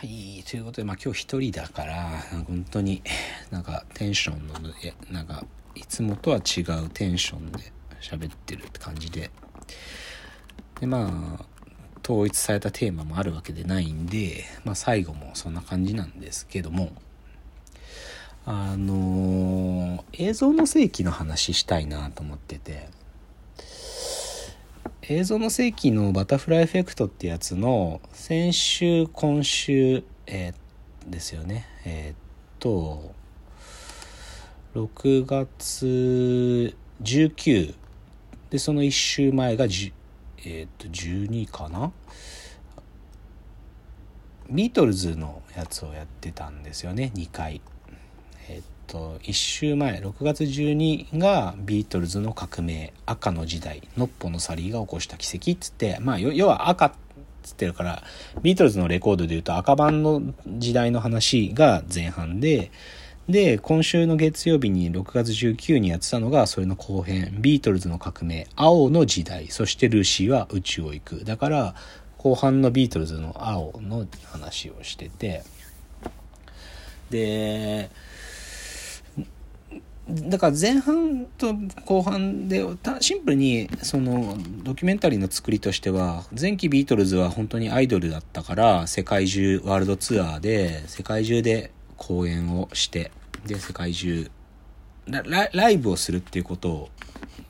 [0.00, 3.02] はい、ということで、まあ今日一人だから、本当に
[3.50, 4.54] なんかテンションの、
[5.10, 9.30] なんかいつもとは違うテンションで喋ってるって感じで。
[10.80, 11.44] で、まあ、
[12.02, 16.92] 統一されたテーマもあるわけでないんで、まあ最後もそんな感じなんですけども、
[18.46, 22.88] あのー、映像の世紀の話したいなと思ってて、
[25.12, 31.66] 映像の世紀のバタフライエフェクトってやつの先週今週、えー、ですよね。
[31.84, 32.16] えー、っ
[32.60, 33.12] と
[34.76, 37.74] 6月19
[38.50, 39.92] でその1週前が10
[40.44, 41.90] えー、っと12かな？
[44.48, 47.60] ビートルズのやつをやってたんですよね2回。
[48.48, 56.92] えっと1週前6月12がビートルズの革命赤の時代ノッポのサリーが起こした奇跡っつってまあ要は赤っ
[57.44, 58.02] つってるから
[58.42, 60.20] ビートルズのレコードでいうと赤版の
[60.58, 62.72] 時代の話が前半で
[63.28, 71.24] で今週の月曜日に6月19にやってたのがそれの後編ビートルズの革命青の時代そしてルーシーは宇宙を行く。
[71.24, 71.74] だから
[72.18, 75.44] 後半のビートルズの青の話をしてて。
[77.10, 77.90] で
[80.12, 82.64] だから前半と後半で
[83.00, 93.12] シンプルにそのドキュメンタリーの作りとしては前期ビートルズは本当にアイドルだったから世界中ワールドツアーで世界中で公演をして
[93.46, 94.30] で世界中
[95.52, 96.88] ライブをするっていうこと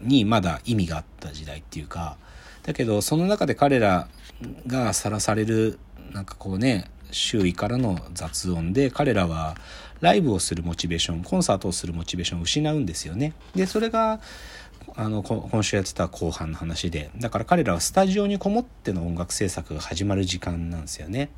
[0.00, 2.16] にまだ意味があった時代っていうか
[2.62, 4.08] だけどその中で彼ら
[4.66, 5.78] がさらされる
[6.12, 9.56] なんかこうね周囲からの雑音で彼らは
[10.04, 13.32] ライブをするモチベーションコンサートをするモチベーションを失うんですよね。
[13.54, 14.20] でそれが
[14.96, 21.30] あの今週やってた後半の話でだから彼らはスタジオにこもっての音楽制作が始まる時間なんですよね。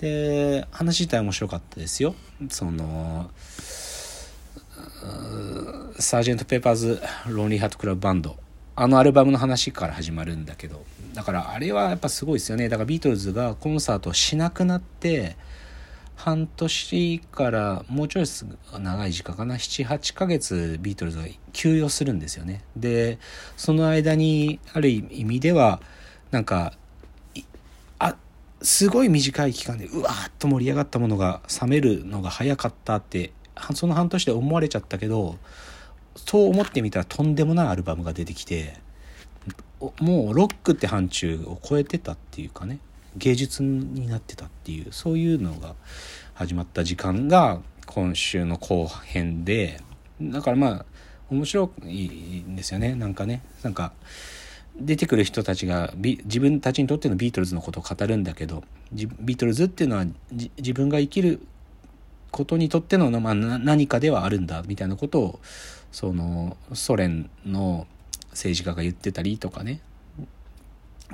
[0.00, 2.16] で話自体面白かったですよ。
[2.50, 3.30] その
[5.98, 8.36] サージェント・ペーパーズ・ロンリー・ハート・クラブ・バンド
[8.74, 10.84] あのアルバムの話から始まるんだけど
[11.14, 15.36] だからあれはやっぱすごいですよねだからビートルズがコンサートをしなくなって
[16.16, 18.24] 半年からもうちょい
[18.80, 22.64] 長い時間かな78ヶ月ビートルズが休養するんですよね。
[22.76, 23.18] で
[23.56, 25.80] その間にある意味では
[26.30, 26.72] なんか
[27.98, 28.16] あ
[28.62, 33.32] すごい短い期間でうわーっと盛り上がったものが冷めるのが早かったって
[33.74, 35.36] その半年で思われちゃったけど
[36.16, 38.80] そう思ってみたらとんでもないアルバムが出てきて
[40.00, 42.78] もうロックって範疇を超えてたっていうかね。
[43.16, 45.74] 芸術になってたっていうそういうのが
[46.34, 49.80] 始まった時間が今週の後編で
[50.20, 50.84] だからまあ
[51.30, 52.06] 面白い
[52.46, 52.94] んですよね。
[52.94, 53.92] なんかねなんか
[54.78, 58.62] 出てくる人たちが自分たちにとってのビートルズのことを語るんだけど
[58.92, 60.04] ビートルズっていうのは
[60.58, 61.40] 自分が生きる
[62.30, 65.40] ことにとっての、まあ、何かではあるんだみたいなことを
[65.90, 67.86] そのソ連の
[68.30, 69.80] 政治家が言ってたりとかね。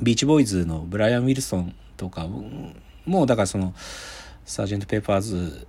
[0.00, 2.26] ビーチボーイズのブライアン・ウィルソンとか
[3.04, 3.74] もだからその
[4.44, 5.66] サージェント・ペーパーズ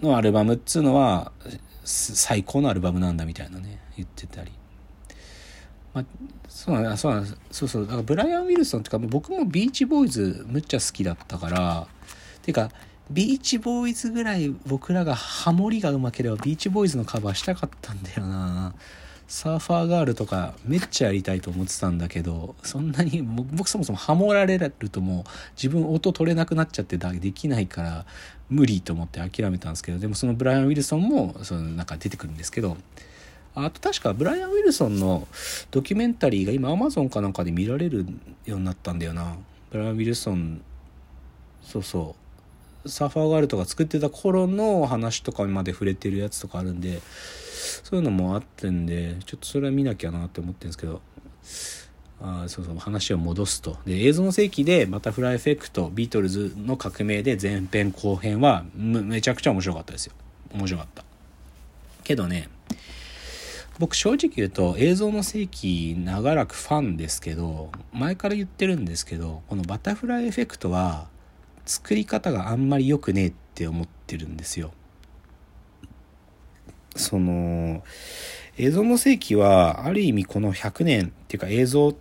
[0.00, 1.32] のアルバムっつうのは
[1.84, 4.52] 最高のアルバムなんだみたいなね言ってたり。
[5.94, 6.04] まあ、
[6.48, 7.82] そうなんだそうなんそうそう。
[7.84, 11.88] だからブライアン・ウィルソンっていうか僕もビーチボーイズむっちゃ好きだったから
[12.42, 12.70] ていうか
[13.10, 18.74] ビーチボーイズぐらい僕らがハモリがうまければビーチボーイズのカバーしたかったんだよな。
[19.28, 28.06] サーファーガールとかめっちゃやりたいと思ってたんだけどそんなに僕そもそもハモられるともう自分音取れなくなっちゃってできないから
[28.48, 32.78] 無理と思って諦めたんですけどでもそのブライアン・ウィルソンもそのなんか出てくるんですけど
[33.54, 35.28] あと確かブライアン・ウィルソンの
[35.70, 38.06] ドキュメンタリーが今アマゾンかなんかで見られる
[38.46, 39.36] ようになったんだよな。
[39.70, 40.62] ブライアン・ウィルソン
[41.62, 42.14] そうそ
[42.84, 42.88] う。
[42.88, 47.00] サーファーガールとか作ってた頃の話とかまで触れてるやつとかあるんで
[47.82, 51.00] そういうのもあってんでちょっとそれは見なきゃなって思ってるんですけど
[52.20, 53.78] あそうそう話を戻すと。
[53.86, 60.14] で映像の世紀でバタフライエフェクトビートルズの革命で前編後編はめちゃくちゃ面白かったですよ。
[60.52, 61.04] 面白かった。
[62.02, 62.48] けどね
[63.78, 71.06] 僕正直言うと映像の世紀長らくファンですけど前から言ってるんですけどこのバタフライエフェクトは
[71.64, 74.72] 作り方があんまり良くねえって思ってるんですよ。
[76.98, 77.82] その
[78.56, 81.94] 映像の世紀はある意味この100年っていうか映像を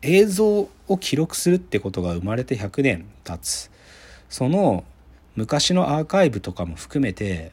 [0.00, 3.70] 映像を記録するってことが生まれて100年経つ。
[4.28, 4.84] その
[5.36, 7.52] 昔のアーカイブとかも含めて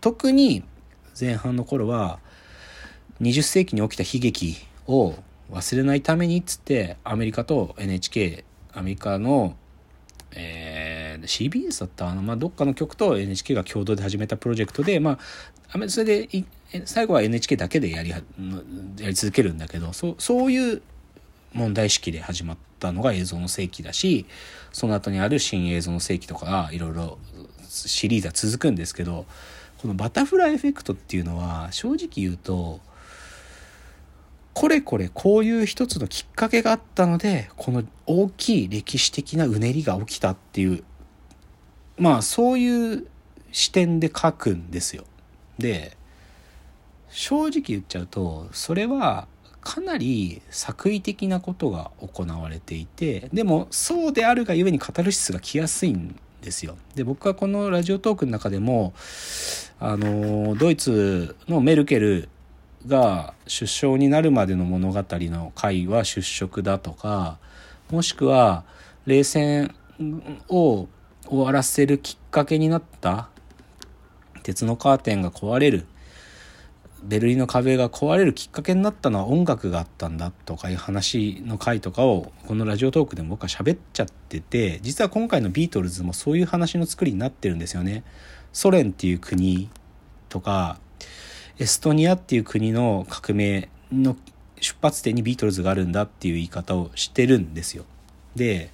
[0.00, 0.62] 特に
[1.18, 2.18] 前半の頃は
[3.20, 4.56] 20世紀に起きた悲劇
[4.86, 5.14] を
[5.50, 9.56] 忘れないためにっつってアメリカと NHK アメリカの
[10.34, 10.81] え
[11.26, 15.18] CBS だったあの、まあ、どっかの局と NHK が共同で始めたプロジェクトで、ま
[15.72, 16.44] あ、それで
[16.84, 18.22] 最後は NHK だけでやりや
[18.98, 20.82] り続けるんだけどそそういう
[21.52, 24.26] 問題意識で始まったのが映像の世紀だし
[24.72, 27.18] その後にある新映像の世紀とかいろいろ
[27.68, 29.26] シリーズは続くんですけど
[29.78, 32.80] このバタフライエフェクトっていうのは正直言うと
[34.54, 40.84] これこれこういう一つのきっかけがあったのでこの大きい歴史的なうねりが起きたっていう
[41.98, 43.06] まあそういう
[43.52, 45.04] 視点で書くんですよ。
[45.58, 45.96] で
[47.10, 49.28] 正直言っちゃうとそれは
[49.60, 56.76] かなり作為的なことが行われていてでもそうであるがゆえにカタルシスが来やすいんですよ。
[56.94, 58.92] で僕はこのラジオトークの中でも
[59.78, 62.28] あのドイツのメルケル
[62.86, 67.38] が出生になるまでの物語の回は出色だとか
[67.90, 68.64] もしくは
[69.06, 69.74] 冷戦
[70.48, 70.88] を
[71.26, 73.28] 終わらせるきっかけになった？
[74.42, 75.86] 鉄のカーテンが壊れる
[77.04, 88.04] ベルリンの壁が壊れるきっかけになったのは音楽があったんだとかいう話の回とかをこのラジオトークでも僕は喋っちゃってて実は今回のビートルズもそういう話の作りになってるんですよね。
[88.52, 89.70] ソ連っていう国
[90.28, 90.78] とか
[91.58, 94.16] エストニアっていう国の革命の
[94.60, 97.84] 出発点にビートルズがあるんだっていう言い方をしてるんですよ。
[98.36, 98.70] で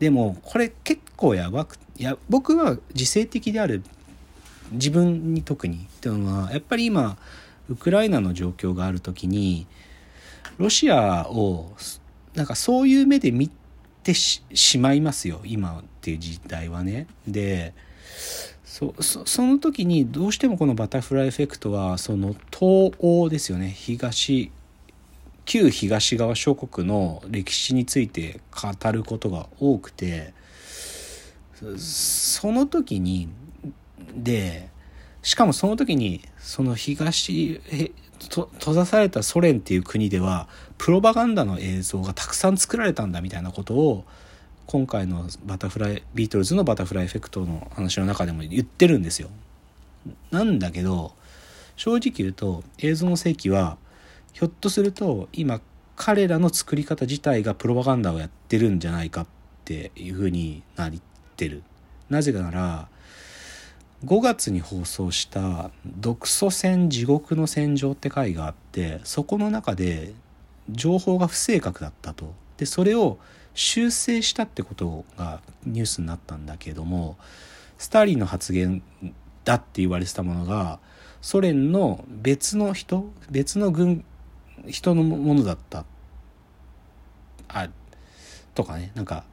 [0.00, 3.82] でもこれ結構やばくいや僕は自制的である
[4.72, 7.18] 自分に特にっていうのはやっぱり今
[7.68, 9.66] ウクライナの状況がある時に
[10.58, 11.72] ロシアを
[12.34, 13.50] なんかそういう目で見
[14.02, 14.42] てし
[14.78, 17.06] まいますよ今っていう時代はね。
[17.28, 17.74] で
[18.64, 24.50] そその時にどうしてもこのバタフライエフェクトはその東欧ですよね東
[25.44, 30.32] 旧東側諸国の歴史について語ることが多くて
[31.76, 33.28] その時に
[34.14, 34.68] で
[35.22, 37.60] しかもその時にその東
[38.20, 40.48] 閉ざされたソ連っていう国では
[40.78, 44.04] プロパガンダの映像がたくさん作られたんだみたいなことを
[44.66, 49.28] 今回のバタフライビートルズのバタフライエフェクトの話の中でも言ってるんですよ。
[50.30, 51.12] なんだけど
[51.76, 53.78] 正直言うと映像の世紀は
[54.32, 55.60] ひょっとすると今
[55.96, 59.26] 彼らの作り方自体がプロパガンダをやってるんじゃないかっ
[59.64, 60.92] ていうふうになっ
[61.36, 61.62] てる。
[62.08, 62.88] なぜなら
[64.04, 70.14] 5月に放送した「独ソ戦地獄の戦場」って回があってそこの中で
[70.70, 72.32] 情報が不正確だったと。
[72.56, 73.18] でそれを
[73.54, 77.18] 修正したってことがニュースになったんだけども
[77.78, 78.82] スターリンの発言
[79.44, 80.78] だって言われてたものが
[81.20, 84.04] ソ連の別の人別の軍
[84.66, 85.84] 人のものだった。
[87.48, 87.68] あ
[88.54, 88.92] とかね。
[88.94, 89.24] なんか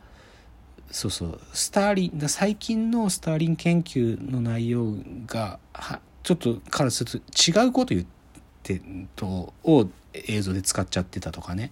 [0.91, 1.39] そうそう。
[1.53, 4.95] スターリン最近のスターリン研究の内容
[5.25, 8.07] がはちょっとからすると違うこと言っ
[8.63, 8.81] て
[9.15, 11.71] とを映像で使っちゃってたとかね。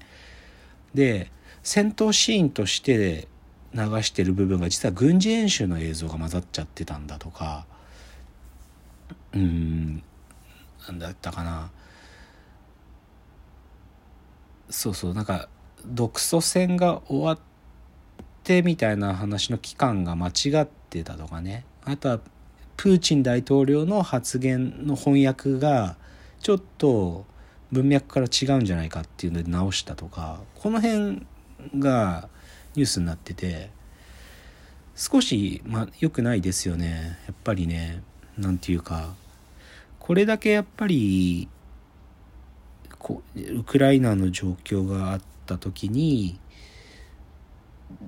[0.93, 1.31] で
[1.63, 3.27] 戦闘シーンとして
[3.73, 7.65] 流してる部分が実は軍事演習の映像が混ざっちゃってたんだとか。
[9.33, 10.01] うん
[10.87, 11.71] なんだったかな。
[14.69, 15.13] そうそう。
[15.13, 15.49] なんか
[15.85, 17.39] 独ソ戦が終わっ
[18.43, 20.31] てみたいな話の期間が間違
[20.61, 21.65] ってたとかね。
[21.83, 22.19] あとは
[22.77, 25.95] プーチン大統領の発言の翻訳が
[26.39, 27.25] ちょっと
[27.71, 31.25] 文脈から違うんじゃないかっていうので直したとかこの辺
[31.79, 32.29] が
[32.75, 33.69] ニュースになってて
[34.95, 37.17] 少し、まあ、良くないですよね。
[37.27, 38.01] やっぱりね。
[38.37, 39.13] 何て言うか。
[39.99, 41.49] これだけやっぱり
[43.05, 46.39] こウクライナの状況があった時に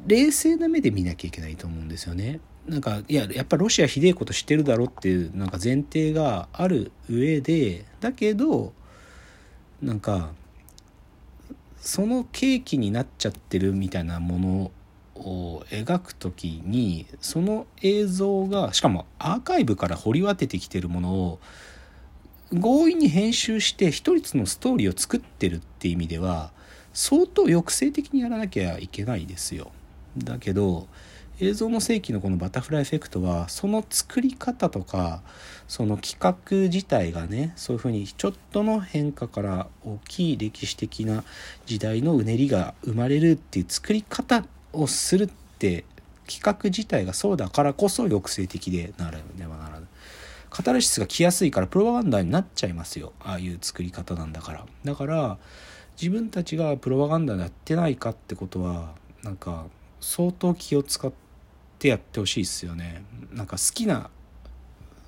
[0.08, 2.40] 冷静な目で見なきゃいけないと思うんですよね。
[2.66, 8.74] なんかいややっぱロシアひでえことしてるだろっていうなんか前提がある上でだけど
[9.84, 10.32] なんか
[11.80, 14.72] その契機になっちゃってるみたいなもの
[15.14, 21.40] を描く時にその映像がしかもアーカイブから掘り当ててきてるものを
[22.54, 26.52] 強引に編集して一つのストーリーを作ってるって意味では
[26.94, 29.72] 相当抑制的にやらなきゃいけないですよ。
[30.18, 30.88] だけど
[31.40, 35.22] 映像の世紀のこのバタフライエフェクトはその作り方とか
[35.68, 41.24] その企画自体がねそういうふうにちょっとの変化から大きい歴史的な
[41.68, 45.28] 時代のうねりが生まれるっていう作り方をするっ
[45.60, 45.86] て
[46.28, 49.67] 企画自体がそうだからこそ抑制的でならねばならぬ。
[50.58, 53.14] カタルシスが来やすいからプロパガンダになっちゃいますよ。
[53.20, 54.66] ああいう作り方なんだから。
[54.86, 55.38] だから
[56.02, 59.68] 自分たちがプロパガンダやってないかってことはなんか
[60.02, 61.14] 相当気を使っ
[61.78, 63.04] てやってほしいですよね。
[63.32, 64.10] なんか好きな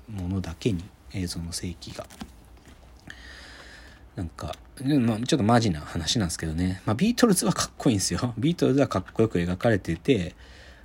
[0.08, 2.06] ものだけに映像の世紀が。
[4.14, 4.54] なんか、
[4.84, 8.34] ま、ちょっとマジな話なんですけどね、まあ、ビートルズはかっこいいんですよ。
[8.38, 10.36] ビートルズはかっこよく描かれてて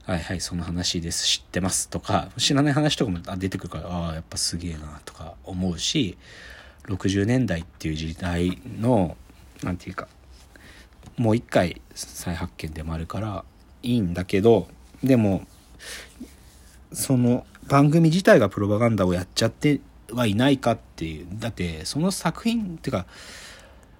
[0.06, 6.18] はいはいその話です知ってますとか知らない話とかも出てくるからああやっぱすげえなとか思うし
[6.84, 9.18] 60年代っていう時代の
[9.64, 10.08] 何て言うか
[11.18, 13.44] もう一回再発見でもあるから
[13.82, 14.68] いいんだけど
[15.04, 15.48] でも
[16.94, 19.82] その番組自体がプロパガンダをやっちゃって
[20.12, 21.28] はいないかっていう。
[21.34, 23.08] だってその作品っていうか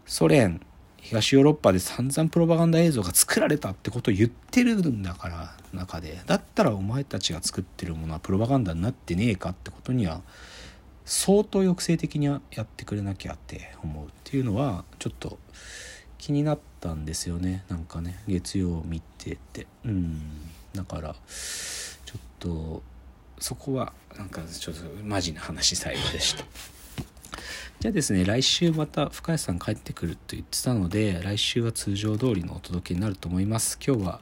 [0.06, 0.62] ソ連
[1.06, 6.20] 東ヨーロッパで散々プロパガンダ映像が作られたってことを言ってるんだから中で。
[6.26, 10.22] だったらお前たちが作ってるものはプロパガンダになってねえかってことには
[11.06, 15.38] 相当抑制的にやってくれなきゃって思うっていうのはちょっと
[16.18, 17.64] 気になったんですよね。
[17.70, 19.68] なんかね月曜見てて。
[19.86, 20.22] うん。
[20.74, 22.82] だからちょっと
[23.38, 26.44] そこはなんかちょっとマジな話最後でした。
[27.86, 34.22] じゃですね来週また深谷さん帰ってくると言ってたので来週は通常通りのお届けになると思います今日は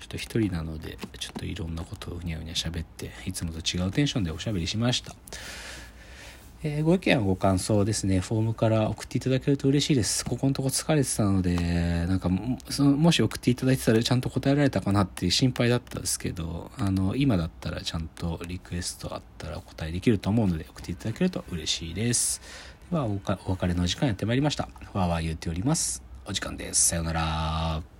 [0.00, 5.14] ちょっと一人なのでちょっといろんなことをうにゃうにゃ喋っていつもと違うテンションでおしゃべりしました
[6.66, 10.24] え、ご意見やご感想ですね、フォームから送っていただけると嬉しいです。
[10.24, 12.30] ここのとこ疲れてたので、なんか
[12.70, 22.40] その、もし送っていただいてたらちゃんと答えられたかなっていう心配だったんですけど、あの、今だったらちゃんとリクエストあったらお答えできると思うので、送っていただけると嬉しいです。
[22.90, 24.68] ではお、お別れの時間やってまいりました。
[24.92, 26.02] わーわー言っております。
[26.26, 26.88] お時間です。
[26.88, 27.93] さようなら。